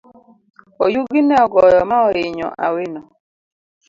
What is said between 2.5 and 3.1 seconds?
awino.